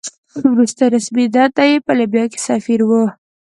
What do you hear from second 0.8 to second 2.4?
رسمي دنده یې په لیبیا کې